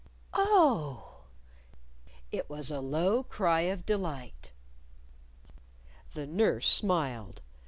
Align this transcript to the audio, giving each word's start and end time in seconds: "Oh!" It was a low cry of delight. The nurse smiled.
"Oh!" 0.33 1.25
It 2.31 2.49
was 2.49 2.71
a 2.71 2.79
low 2.79 3.21
cry 3.21 3.61
of 3.69 3.85
delight. 3.85 4.51
The 6.15 6.25
nurse 6.25 6.67
smiled. 6.67 7.39